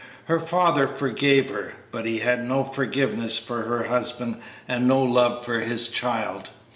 [0.25, 5.45] Her father forgave her, but he had no forgiveness for her husband and no love
[5.45, 6.49] for his child.